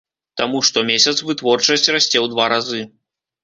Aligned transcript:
Таму 0.39 0.61
штомесяц 0.69 1.13
вытворчасць 1.29 1.87
расце 1.95 2.15
ў 2.23 2.27
два 2.35 2.51
разы. 2.59 2.85